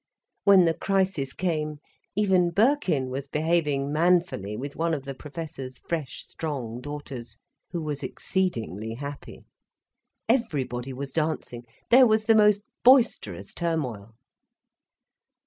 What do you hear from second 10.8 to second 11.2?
was